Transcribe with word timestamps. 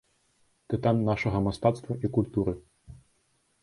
Тытан 0.73 0.97
нашага 1.11 1.39
мастацтва 1.51 2.01
і 2.05 2.15
культуры. 2.19 2.53